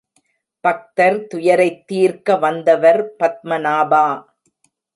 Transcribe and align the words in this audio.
பக்தர் 0.63 1.27
துயரைத் 1.27 1.83
தீர்க்க 1.87 2.37
வந்தவர் 2.37 3.01
பத்மநாபா! 3.19 4.05